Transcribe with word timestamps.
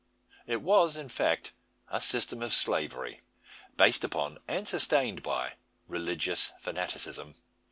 It 0.47 0.63
was, 0.63 0.97
in 0.97 1.09
fact, 1.09 1.51
a 1.87 2.01
system 2.01 2.41
of 2.41 2.55
slavery, 2.55 3.21
based 3.77 4.03
upon 4.03 4.39
and 4.47 4.67
sustained 4.67 5.21
by 5.21 5.53
religious 5.87 6.53
fanaticism. 6.59 7.35